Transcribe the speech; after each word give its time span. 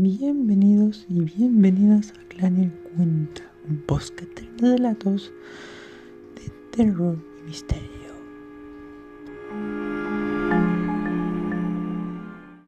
Bienvenidos 0.00 1.06
y 1.08 1.22
bienvenidas 1.22 2.12
a 2.12 2.28
Clan 2.28 2.56
en 2.56 2.70
Cuenta, 2.94 3.42
un 3.68 3.78
podcast 3.78 4.30
de 4.38 4.76
relatos 4.76 5.32
de 6.36 6.52
terror 6.70 7.18
y 7.40 7.48
misterio. 7.48 7.97